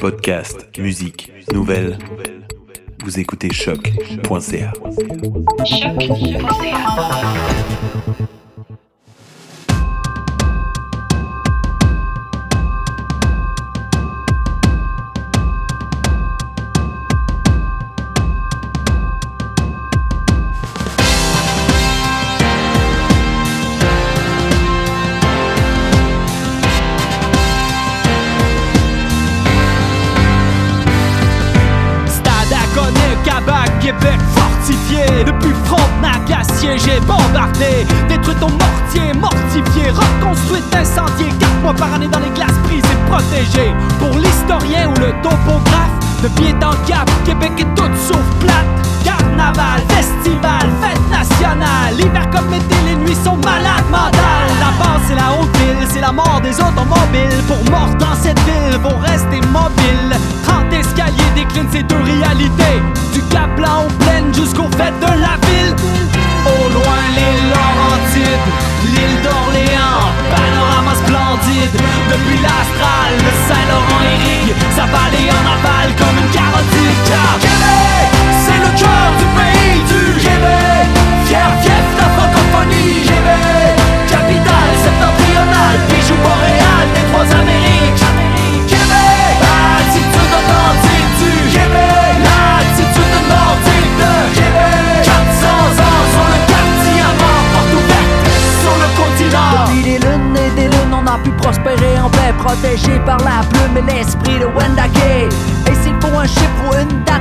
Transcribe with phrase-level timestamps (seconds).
[0.00, 1.98] Podcast, musique, nouvelles.
[3.04, 4.72] Vous écoutez choc.ca.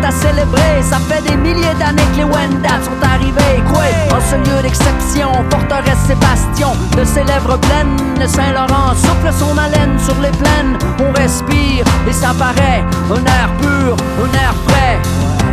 [0.03, 3.63] à célébrer, ça fait des milliers d'années que les Wendat sont arrivés.
[3.71, 3.83] Quoi?
[4.15, 9.57] En ce lieu d'exception, forteresse et bastion de ses lèvres pleines, le Saint-Laurent souffle son
[9.57, 10.77] haleine sur les plaines.
[10.99, 14.99] On respire et ça paraît un air pur, un air frais.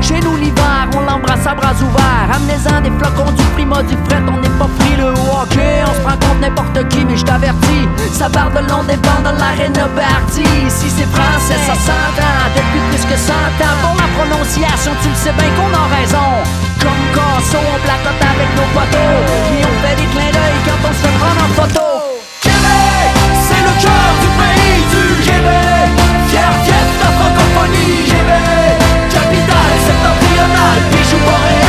[0.01, 4.23] Chez nous l'hiver, on l'embrasse à bras ouverts Amenez-en des flocons du prima du fret
[4.27, 7.87] On n'est pas frileux au hockey, on se prend contre n'importe qui Mais je t'avertis,
[8.11, 12.81] ça part de long des bancs dans l'arène Bertie Si c'est français, ça s'entend Depuis
[12.91, 16.29] plus que 100 ans prononciation, tu le sais bien qu'on a raison.
[16.83, 19.17] Comme Casso, on placote avec nos poteaux.
[19.57, 21.87] Et on fait des clins d'œil quand on se fait en photo.
[22.41, 23.11] Québec,
[23.47, 25.89] c'est le cœur du pays du Québec.
[26.29, 28.77] Fier, fief de la francophonie Québec,
[29.11, 31.60] capitale septentrionale Bijou boréal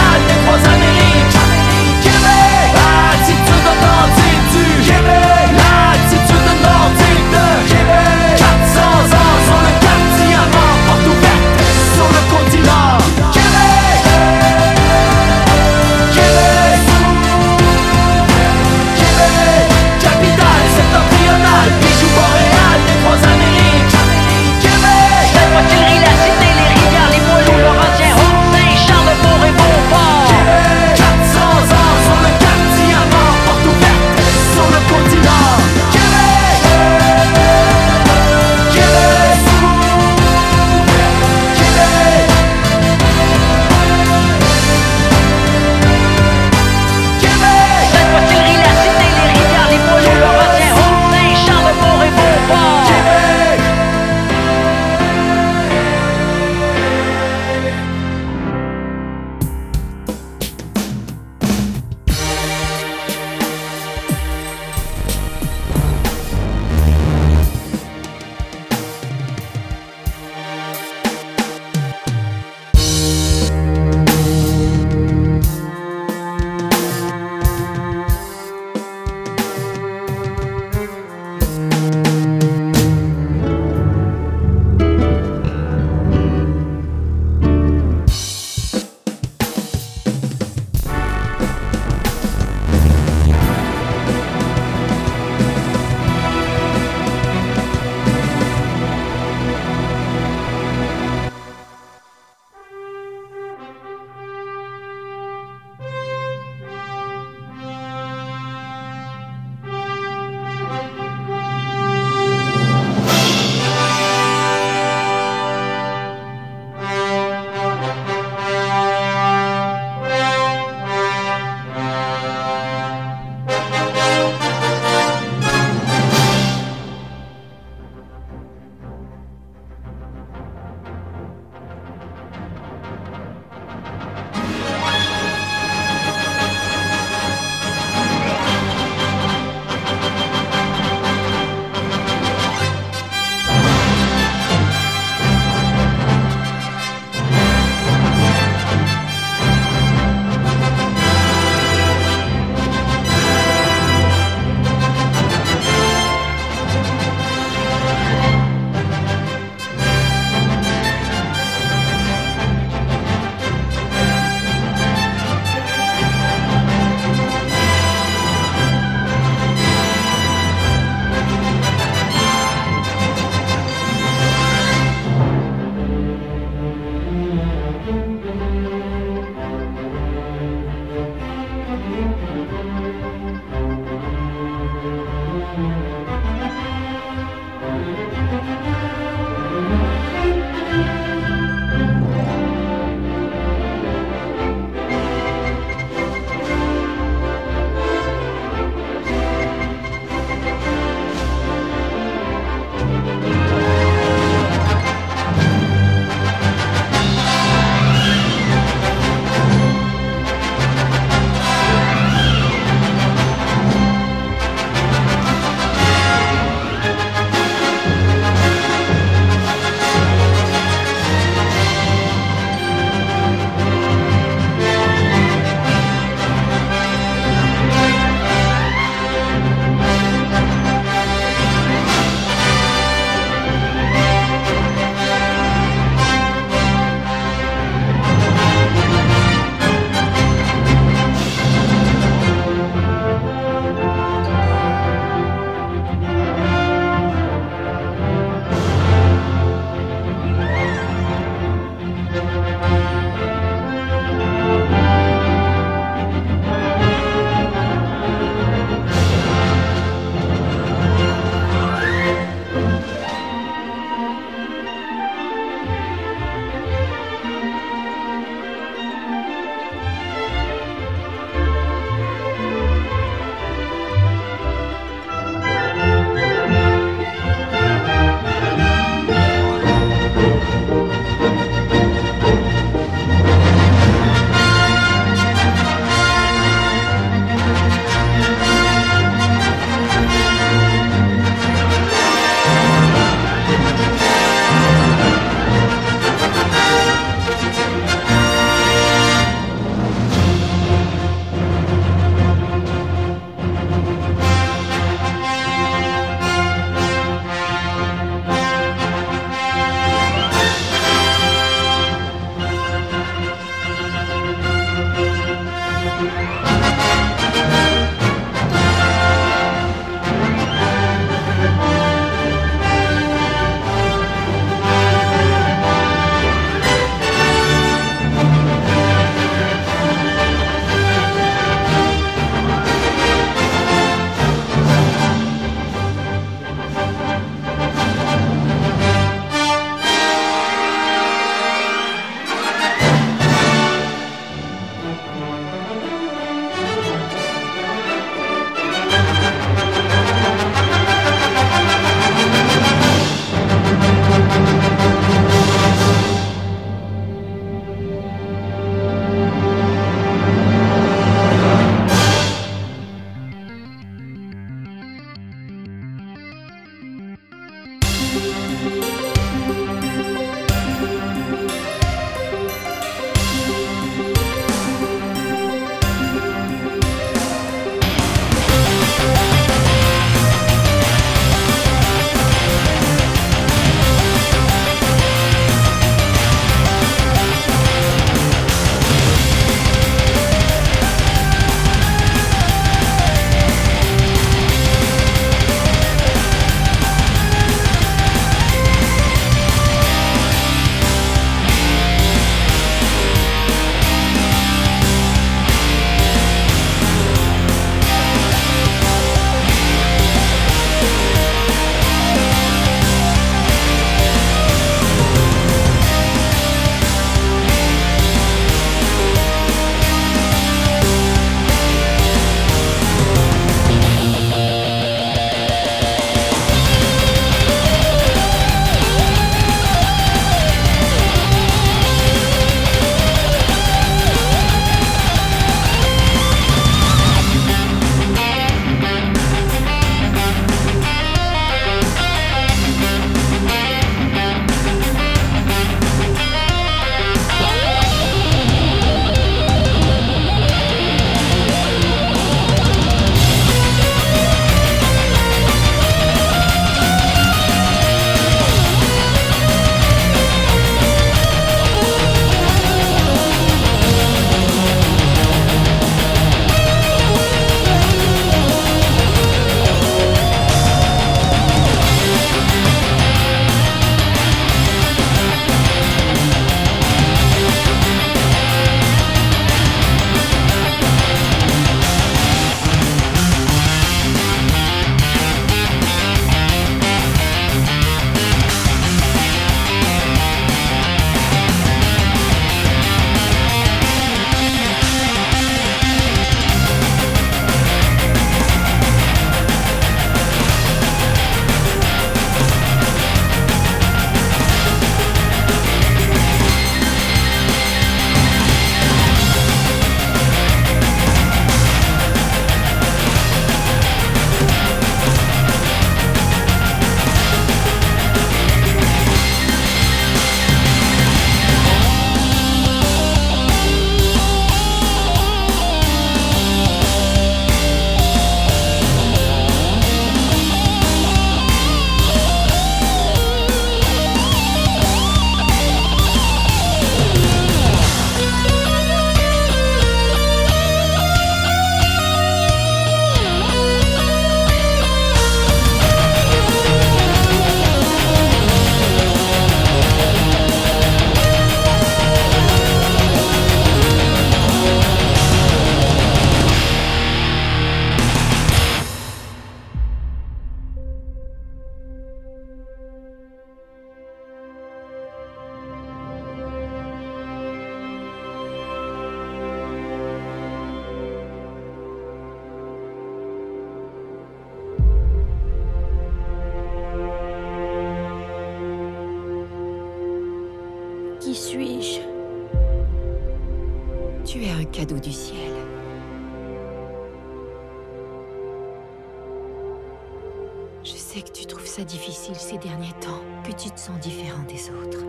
[594.02, 595.06] différent des autres.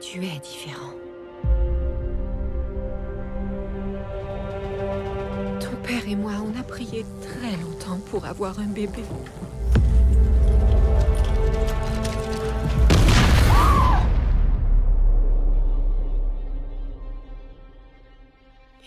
[0.00, 0.94] Tu es différent.
[5.60, 9.02] Ton père et moi, on a prié très longtemps pour avoir un bébé.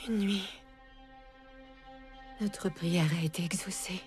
[0.07, 0.49] Une nuit,
[2.41, 4.01] notre prière a été exaucée.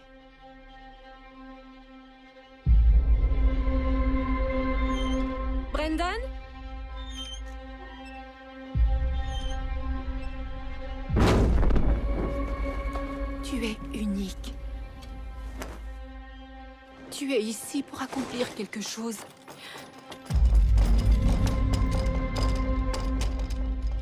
[18.73, 19.19] Quelque chose.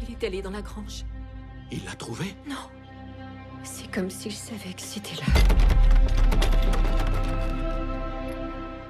[0.02, 1.04] Il est allé dans la grange.
[1.72, 2.36] Il l'a trouvé?
[2.48, 2.56] Non.
[3.62, 5.26] C'est comme s'il savait que c'était là.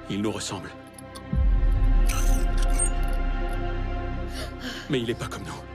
[0.09, 0.69] Il nous ressemble.
[4.89, 5.70] Mais il n'est pas comme nous.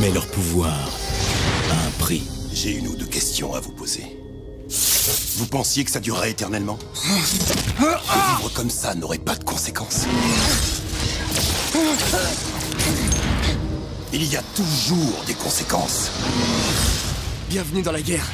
[0.00, 0.88] Mais leur pouvoir
[1.70, 2.22] a un prix.
[2.54, 4.16] J'ai une ou deux questions à vous poser.
[5.36, 6.78] Vous pensiez que ça durerait éternellement?
[7.78, 10.06] Vivre comme ça n'aurait pas de conséquences.
[14.14, 16.10] Il y a toujours des conséquences.
[17.50, 18.26] Bienvenue dans la guerre.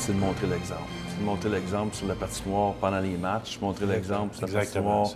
[0.00, 0.82] C'est de montrer l'exemple.
[1.08, 5.06] C'est de montrer l'exemple sur la patinoire pendant les matchs, montrer l'exemple sur la patinoire.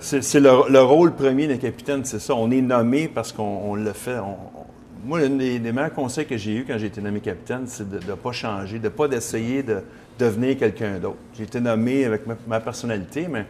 [0.00, 2.34] C'est- le- rôle premier d'un capitaine, c'est ça.
[2.34, 4.18] On est nommé parce qu'on on le fait.
[4.18, 4.66] On- on-
[5.06, 7.88] moi, l'un des, des meilleurs conseils que j'ai eu quand j'ai été nommé capitaine, c'est
[7.88, 9.82] de ne pas changer, de ne pas d'essayer de
[10.18, 11.16] devenir quelqu'un d'autre.
[11.36, 13.40] J'ai été nommé avec ma, ma personnalité, mais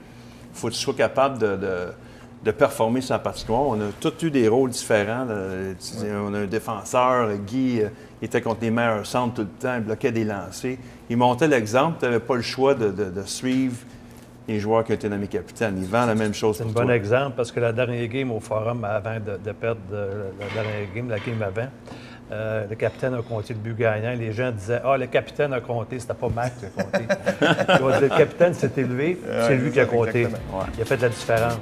[0.52, 1.88] il faut que tu sois capable de, de-
[2.44, 3.62] de performer sur la patinoire.
[3.68, 5.24] On a tous eu des rôles différents.
[5.26, 5.34] là.
[5.78, 7.88] Dis, On a un défenseur, Guy, euh,
[8.22, 10.76] il était contre les meilleurs centres tout le temps, il bloquait des lancers.
[11.10, 13.76] Il montait l'exemple, tu n'avais pas le choix de, de- de suivre
[14.48, 15.76] les joueurs qui ont été nommés capitaine.
[15.78, 18.40] Ils vendent la même chose C'est un bon exemple parce que la dernière game au
[18.40, 21.68] forum, avant de, de perdre euh, la dernière game, la game avant,
[22.32, 24.14] euh, le capitaine a compté le but gagnant.
[24.18, 27.04] Les gens disaient Ah, le capitaine a compté, c'était pas Mac qui a compté.
[28.00, 30.26] Le capitaine s'est élevé, c'est lui qui a compté.
[30.26, 30.32] Ouais.
[30.76, 31.58] Il a fait de la différence.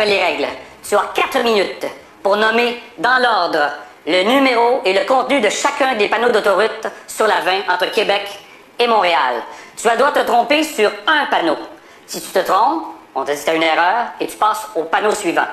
[0.00, 0.48] Rappelle les règles.
[0.82, 1.86] Tu as 4 minutes
[2.22, 3.70] pour nommer dans l'ordre
[4.06, 8.26] le numéro et le contenu de chacun des panneaux d'autoroute sur la 20 entre Québec
[8.78, 9.42] et Montréal.
[9.76, 11.56] Tu dois te tromper sur un panneau.
[12.06, 12.84] Si tu te trompes,
[13.14, 15.46] on te dit que tu as une erreur et tu passes au panneau suivant.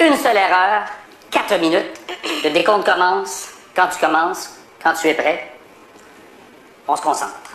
[0.00, 0.82] Une seule erreur,
[1.30, 2.00] 4 minutes.
[2.42, 5.52] Le décompte commence quand tu commences, quand tu es prêt.
[6.88, 7.47] On se concentre.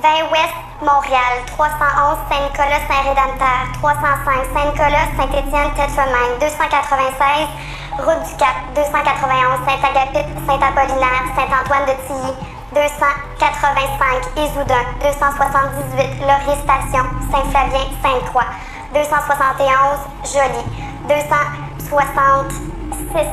[0.00, 9.60] 20 Ouest, Montréal, 311 Saint-Nicolas, Saint-Rédempteur, 305 Saint-Nicolas, Saint-Étienne, Tête-Femaine, 296 Route du Cap, 291
[9.68, 12.32] Saint-Agapit, Saint-Apollinaire, Saint-Antoine de Tilly,
[12.72, 18.48] 285 Issoudun, 278 Laurier Station, Saint-Flavien, Sainte-Croix,
[18.94, 20.64] 271 Joly,
[21.06, 23.28] 266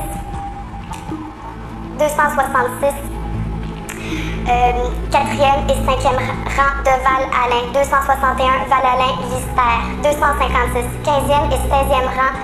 [1.96, 3.19] 266 euh,
[5.10, 12.34] quatrième et cinquième rang de Val-Alain, 261 Val-Alain, Lister, 256 15e et 16e rang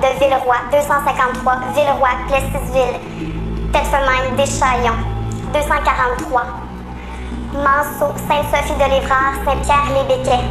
[0.00, 2.98] de Villeroy, 253 Villeroy, Plessisville,
[3.72, 4.98] Tête-Femaine, Deschaillons,
[5.52, 6.42] 243
[7.54, 10.44] Manceau, Sainte-Sophie de l'Évrard, Saint-Pierre-les-Béquets,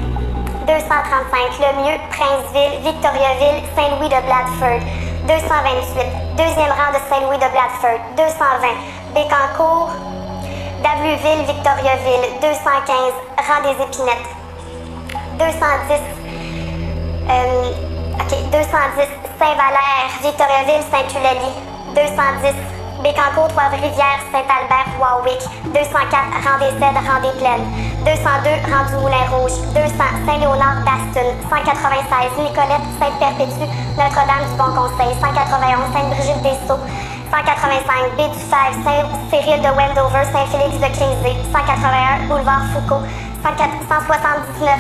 [0.68, 4.82] 235 Lemieux, Princeville, Victoriaville, Saint-Louis de Bladford,
[5.28, 8.68] 228 deuxième rang de Saint-Louis de Bladford, 220
[9.14, 9.92] Bécancourt,
[10.84, 13.14] Dabluville, Victoriaville, 215,
[13.48, 14.30] rang des Épinettes.
[15.40, 16.02] 210,
[17.30, 17.72] euh,
[18.20, 19.08] OK, 210,
[19.40, 21.54] Saint-Valère, Victoriaville, Saint-Eulalie.
[21.96, 22.54] 210,
[23.02, 25.42] Bécancourt, Trois-Rivières, Saint-Albert, Warwick.
[25.74, 26.14] 204,
[26.46, 27.66] rang des Cèdres, rang des Plaines.
[28.06, 29.58] 202, rang du Moulin-Rouge.
[29.74, 29.94] 200,
[30.26, 31.34] Saint-Léonard, Baston.
[31.50, 35.14] 196, Nicolette, Sainte-Perpétue, Notre-Dame du Bon Conseil.
[35.22, 36.82] 191, Sainte-Brigitte-des-Sceaux.
[37.32, 43.04] 185 B du Saint-Cyril de Wendover, Saint-Félix de Kingsey, 181 Boulevard Foucault,
[43.44, 44.80] 179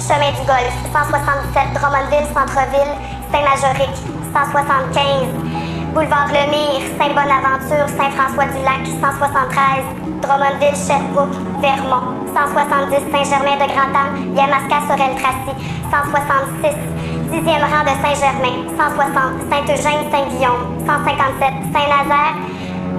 [0.00, 2.94] Chemin du Golfe, 177 Drummondville, Centre-Ville,
[3.30, 3.98] Saint-Majorique,
[4.34, 9.84] 175 Boulevard Lemire, Saint-Bonaventure, Saint-François-du-Lac, 173
[10.22, 15.54] Drummondville, Sherbrooke, Vermont, 170 Saint-Germain de Grand-Anne, Yamaska, Sorel-Tracy,
[15.90, 22.34] 166 10e rang de Saint-Germain, 160, Saint-Eugène, Saint-Guillaume, 157, Saint-Nazaire,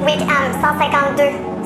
[0.06, 1.24] Wickham, 152,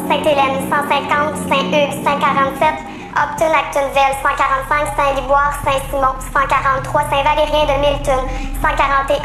[0.07, 2.73] Sainte-Hélène, 150, Saint-Hugues, 147,
[3.15, 8.21] Upton, Actonville, 145, Saint-Liboire, Saint-Simon, 143, Saint-Valérien de Milton,
[8.61, 9.21] 141,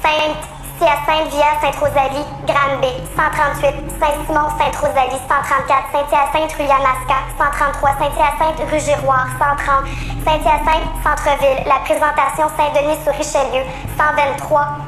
[0.00, 8.78] Sainte Hyacinthe, Via, Sainte-Rosalie, Granby, 138, Saint-Simon, Sainte-Rosalie, 134, Saint-Hyacinthe, rue Yamaska, 133, Saint-Hyacinthe, rue
[8.78, 9.84] Giroir, 130,
[10.22, 13.66] Saint-Hyacinthe, Centre-Ville, la présentation Saint-Denis sur Richelieu,
[13.98, 14.78] 123,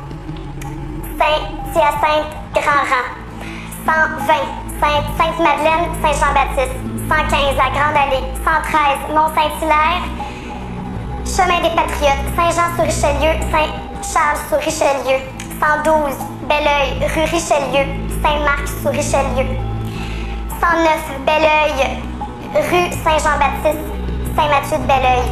[1.18, 3.10] Saint-Hyacinthe, Grand Rang,
[3.84, 4.60] 120,
[5.18, 6.78] Sainte-Madeleine, Saint-Jean-Baptiste,
[7.10, 10.06] 115, la Grande Allée, 113, Mont-Saint-Hilaire,
[11.26, 15.18] Chemin des Patriotes, Saint-Jean-sur-Richelieu, Saint-Charles-sur-Richelieu,
[15.60, 16.16] 112,
[16.48, 17.84] Belleuil, rue Richelieu,
[18.22, 19.44] Saint-Marc-sur-Richelieu.
[20.58, 22.00] 109, Belleuil,
[22.54, 23.84] rue Saint-Jean-Baptiste,
[24.34, 25.28] Saint-Mathieu-de-Belleuil.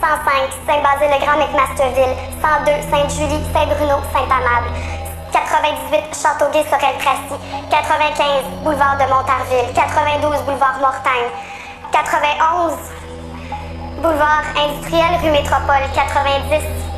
[0.00, 0.30] 105,
[0.68, 2.14] Saint-Basile-le-Grand, McMasterville.
[2.40, 4.70] 102, Sainte-Julie, Saint-Bruno, Saint-Amable.
[5.32, 7.34] 98, Châteauguay-Sorel-Tracy.
[7.70, 9.74] 95, Boulevard de Montarville.
[9.74, 11.34] 92, Boulevard Mortagne.
[11.90, 12.78] 91,
[14.00, 15.82] Boulevard Industriel, rue Métropole.
[15.96, 16.93] 90,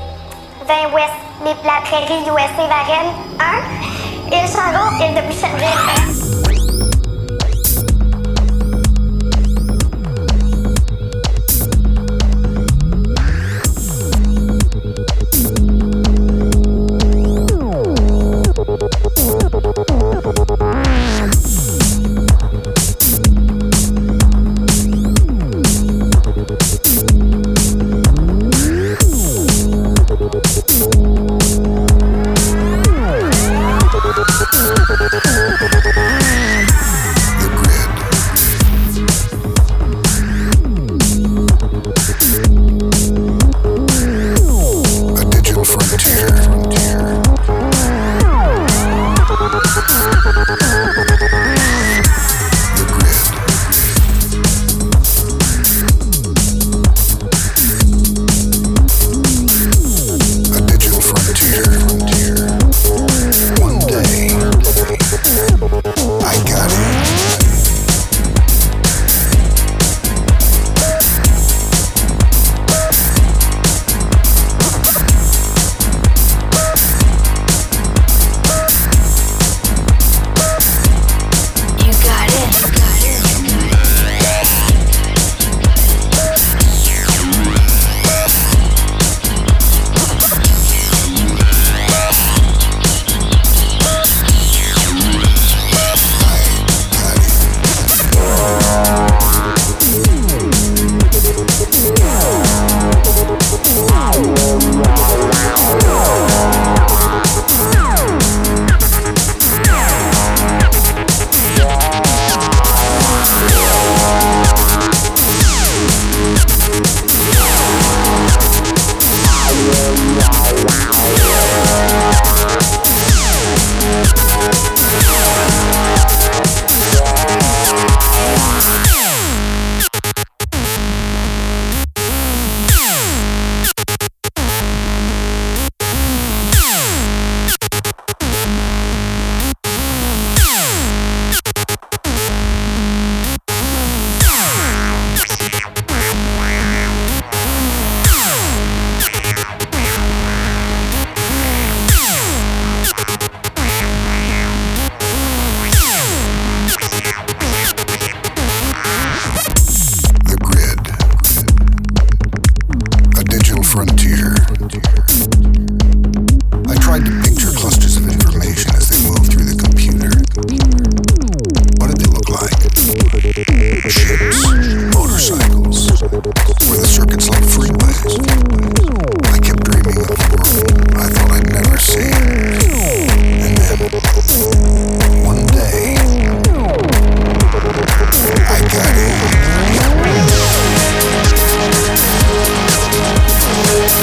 [0.66, 1.12] 20 Ouest,
[1.64, 6.45] la prairie USA Varennes 1, Île Charo, Île de Boucherville 1.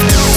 [0.10, 0.33] do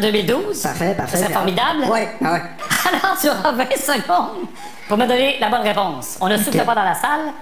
[0.00, 0.62] d'une Hyundai Accent 2012.
[0.62, 1.16] Parfait, parfait.
[1.18, 1.84] C'est formidable.
[1.90, 2.42] Oui, ah ouais.
[2.88, 4.46] Alors, tu auras 20 secondes
[4.88, 6.18] pour me donner la bonne réponse.
[6.20, 7.32] On ne souffle pas dans la salle.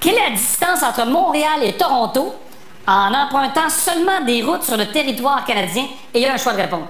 [0.00, 2.34] Quelle est la distance entre Montréal et Toronto
[2.86, 5.84] en empruntant seulement des routes sur le territoire canadien?
[6.14, 6.88] Et il y a un choix de réponse.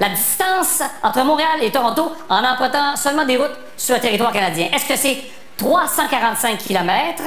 [0.00, 4.68] La distance entre Montréal et Toronto en empruntant seulement des routes sur le territoire canadien.
[4.72, 5.18] Est-ce que c'est
[5.56, 7.22] 345 km,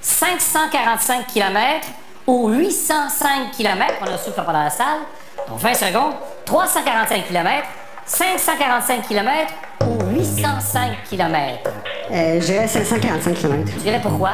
[0.00, 1.86] 545 km
[2.26, 3.94] ou 805 km?
[4.02, 5.00] On a souffle pas dans la salle.
[5.48, 6.14] Donc 20 secondes.
[6.44, 7.66] 345 km,
[8.06, 9.52] 545 km
[9.86, 11.70] ou 805 km?
[12.10, 13.72] Euh, je dirais 545 km.
[13.72, 14.32] Tu dirais pourquoi?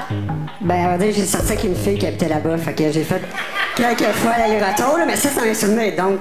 [0.61, 3.23] Ben, dire, j'ai sorti avec une fille qui habitait là-bas, fait que j'ai fait
[3.77, 6.21] quelques fois l'aller-retour, mais ça, c'est un souvenir, donc.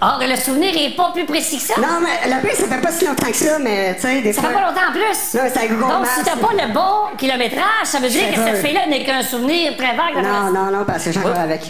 [0.00, 1.74] Or, le souvenir est pas plus précis que ça.
[1.78, 4.32] Non, mais la pire, ça fait pas si longtemps que ça, mais tu sais, des
[4.32, 4.50] Ça fois.
[4.50, 5.00] fait pas longtemps en plus.
[5.34, 8.64] Non, c'est Donc, Maps, si t'as pas le bon kilométrage, ça veut dire que cette
[8.64, 10.22] fille-là n'est qu'un souvenir très vague.
[10.22, 11.60] Non, non, non, parce que j'ai encore avec.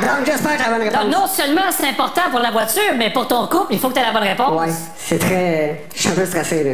[0.00, 1.02] Donc, j'espère que la bonne réponse.
[1.04, 3.94] Donc, non seulement c'est important pour la voiture, mais pour ton couple, il faut que
[3.94, 4.60] tu aies la bonne réponse.
[4.60, 5.82] Ouais, c'est très.
[5.94, 6.70] Je suis un peu stressé, là.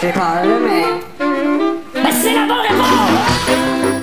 [0.00, 0.84] J'ai peur, là, mais.
[2.02, 3.93] Mais c'est la bonne réponse!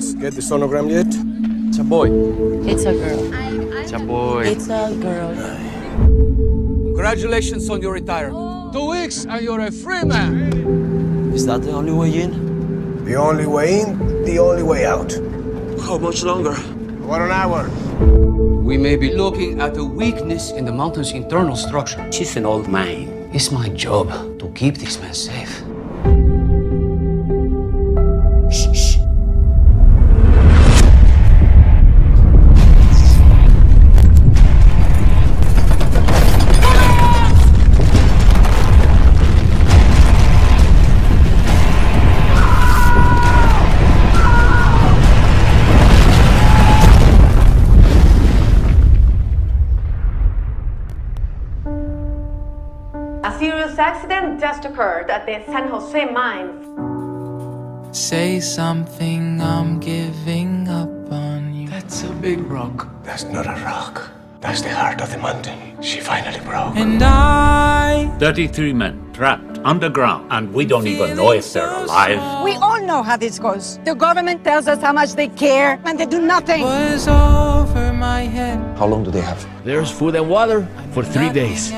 [0.00, 1.06] You get the sonogram yet?
[1.68, 2.08] It's a boy.
[2.66, 3.34] It's a girl.
[3.76, 4.44] It's a boy.
[4.46, 5.34] It's a girl.
[6.86, 8.72] Congratulations on your retirement.
[8.72, 11.32] Two weeks and you're a free man.
[11.34, 13.04] Is that the only way in?
[13.04, 15.12] The only way in, the only way out.
[15.82, 16.54] How much longer?
[17.04, 17.68] What an hour.
[18.62, 22.10] We may be looking at a weakness in the mountain's internal structure.
[22.10, 23.28] She's an old man.
[23.34, 25.59] It's my job to keep this man safe.
[54.50, 56.66] Just occurred at the San Jose mines.
[57.96, 61.68] Say something, I'm giving up on you.
[61.68, 62.88] That's a big rock.
[63.04, 64.10] That's not a rock.
[64.40, 65.80] That's the heart of the mountain.
[65.80, 66.74] She finally broke.
[66.74, 72.42] And I 33 men trapped underground, and we don't even know if they're alive.
[72.42, 73.78] We all know how this goes.
[73.84, 76.62] The government tells us how much they care, and they do nothing.
[76.62, 78.58] was over my head.
[78.76, 79.46] How long do they have?
[79.62, 81.70] There's food and water for three days.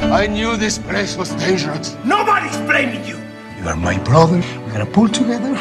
[0.00, 0.12] At all.
[0.12, 1.96] I knew this place was dangerous.
[2.04, 3.18] Nobody's blaming you!
[3.60, 4.42] You are my brother.
[4.64, 5.54] We're gonna pull together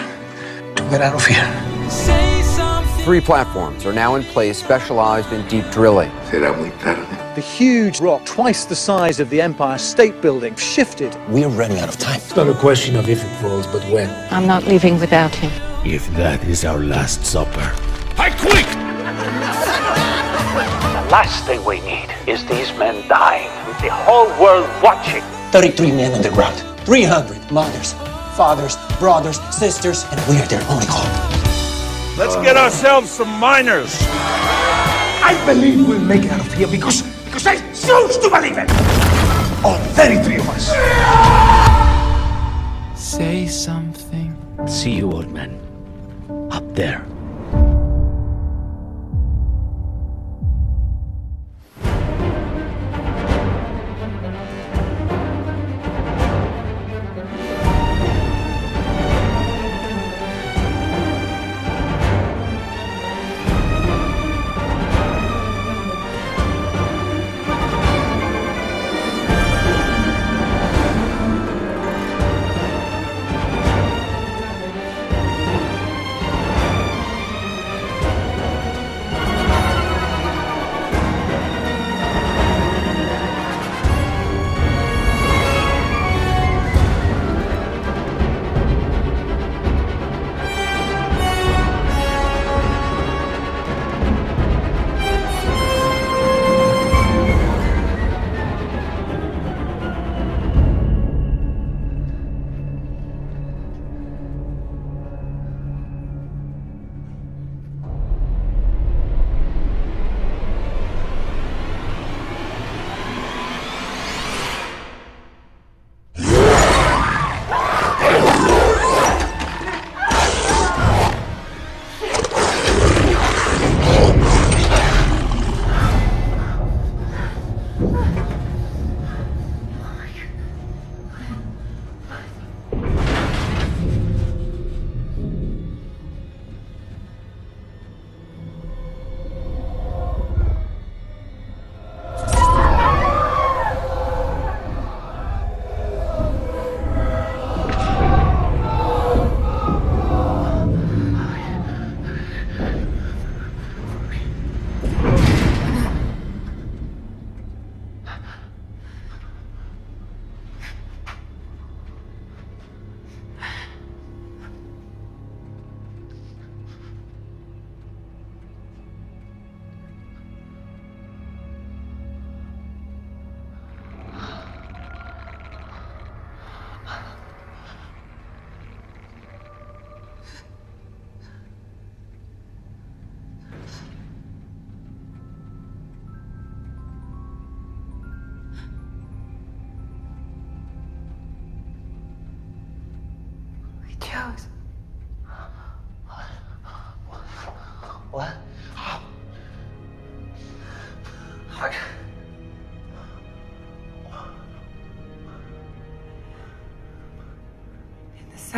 [0.76, 1.90] to get out of here.
[1.90, 3.04] Say something.
[3.04, 6.12] Three platforms are now in place specialized in deep drilling.
[6.32, 7.06] Será muy tarde.
[7.36, 11.16] The huge rock, twice the size of the Empire State Building, shifted.
[11.30, 12.18] We are running out of time.
[12.18, 14.10] It's not a question of if it falls, but when.
[14.32, 15.52] I'm not leaving without him.
[15.86, 17.72] If that is our last supper.
[18.18, 18.79] I quit!
[21.10, 25.24] The last thing we need is these men dying with the whole world watching.
[25.49, 26.55] 33 men on the ground,
[26.86, 27.93] 300 mothers,
[28.38, 31.10] fathers, brothers, sisters, and we are their only hope.
[32.16, 33.97] Let's get ourselves some miners.
[33.99, 38.70] I believe we'll make it out of here because, because I choose to believe it.
[39.66, 40.70] All 33 of us.
[42.95, 44.38] Say something.
[44.68, 45.60] See you, old man.
[46.51, 47.03] Up there.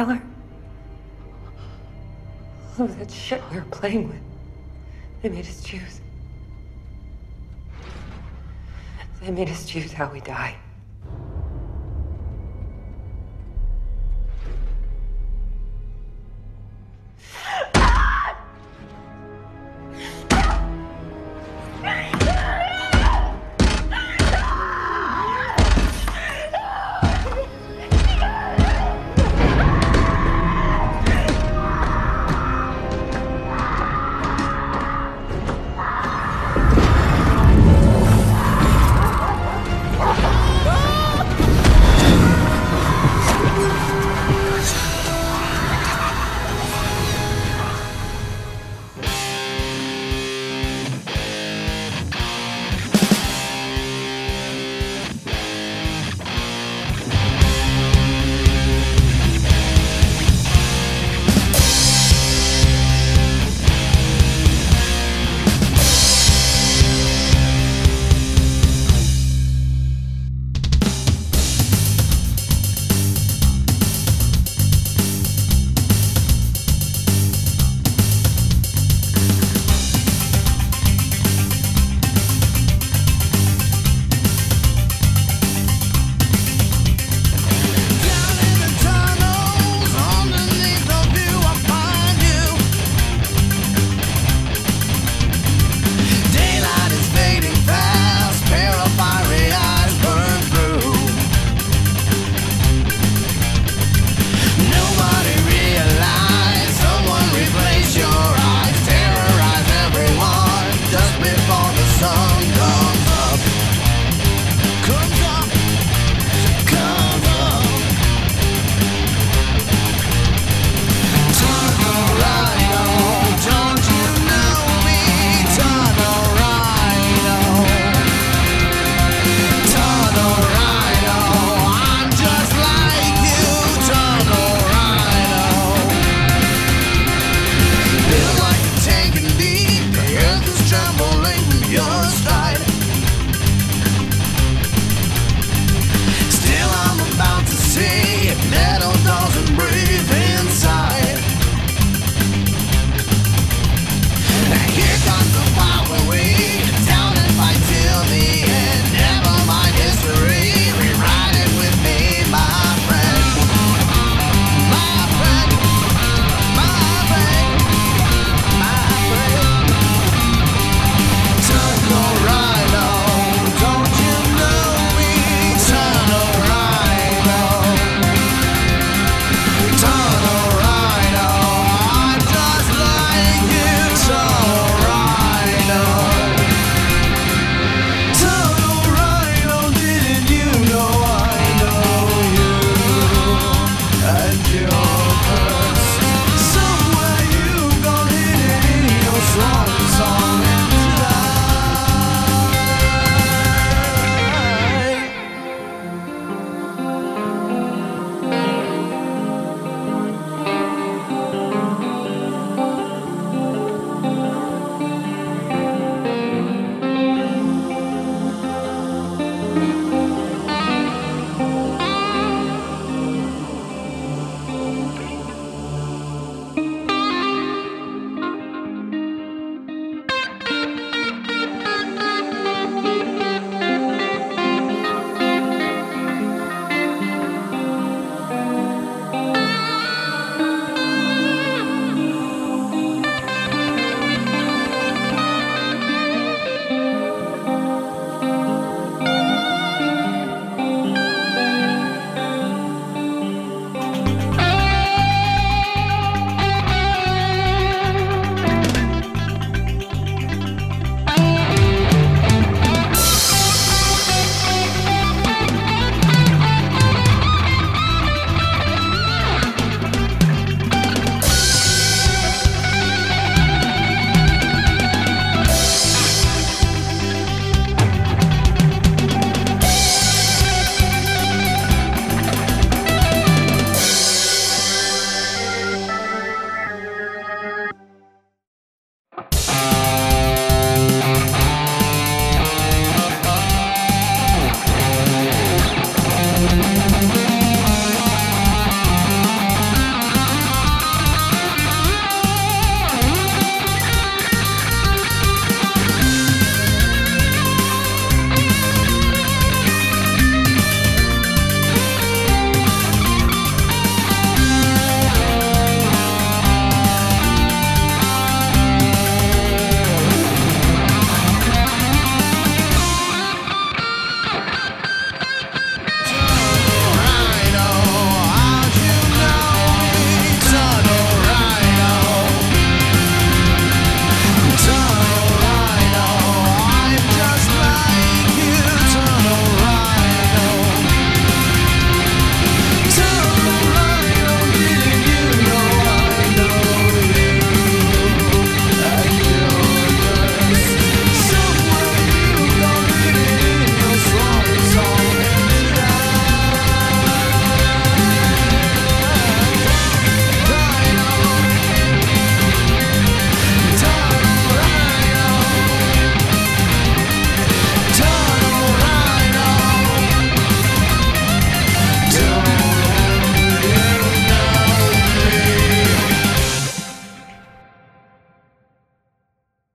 [0.01, 0.19] Tell.
[2.79, 4.21] All of oh, that shit we were playing with.
[5.21, 6.01] They made us choose.
[9.21, 10.55] They made us choose how we die.